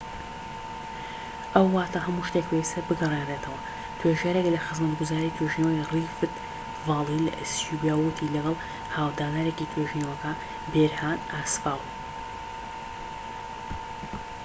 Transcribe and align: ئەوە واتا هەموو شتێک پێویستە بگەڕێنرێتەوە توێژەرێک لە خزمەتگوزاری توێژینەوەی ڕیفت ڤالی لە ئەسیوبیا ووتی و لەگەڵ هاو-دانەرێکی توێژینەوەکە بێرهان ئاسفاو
ئەوە 1.53 1.69
واتا 1.77 1.99
هەموو 2.07 2.27
شتێک 2.29 2.45
پێویستە 2.49 2.79
بگەڕێنرێتەوە 2.87 3.59
توێژەرێک 3.99 4.47
لە 4.55 4.59
خزمەتگوزاری 4.65 5.35
توێژینەوەی 5.37 5.87
ڕیفت 5.91 6.31
ڤالی 6.87 7.23
لە 7.27 7.31
ئەسیوبیا 7.39 7.95
ووتی 7.97 8.25
و 8.27 8.33
لەگەڵ 8.35 8.55
هاو-دانەرێکی 8.95 9.69
توێژینەوەکە 9.73 10.31
بێرهان 10.71 11.19
ئاسفاو 11.31 11.81